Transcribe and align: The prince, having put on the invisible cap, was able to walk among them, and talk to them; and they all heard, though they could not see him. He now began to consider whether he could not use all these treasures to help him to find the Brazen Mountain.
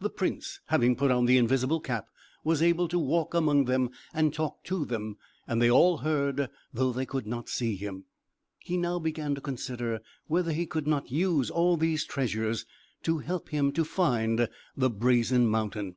The 0.00 0.10
prince, 0.10 0.58
having 0.66 0.96
put 0.96 1.12
on 1.12 1.26
the 1.26 1.38
invisible 1.38 1.78
cap, 1.78 2.08
was 2.42 2.62
able 2.62 2.88
to 2.88 2.98
walk 2.98 3.32
among 3.32 3.66
them, 3.66 3.90
and 4.12 4.34
talk 4.34 4.64
to 4.64 4.84
them; 4.84 5.18
and 5.46 5.62
they 5.62 5.70
all 5.70 5.98
heard, 5.98 6.48
though 6.74 6.90
they 6.92 7.06
could 7.06 7.28
not 7.28 7.48
see 7.48 7.76
him. 7.76 8.02
He 8.58 8.76
now 8.76 8.98
began 8.98 9.36
to 9.36 9.40
consider 9.40 10.00
whether 10.26 10.50
he 10.50 10.66
could 10.66 10.88
not 10.88 11.12
use 11.12 11.48
all 11.48 11.76
these 11.76 12.04
treasures 12.04 12.66
to 13.04 13.18
help 13.18 13.50
him 13.50 13.70
to 13.74 13.84
find 13.84 14.48
the 14.76 14.90
Brazen 14.90 15.46
Mountain. 15.46 15.94